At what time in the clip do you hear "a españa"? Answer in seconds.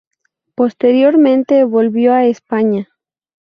2.15-2.87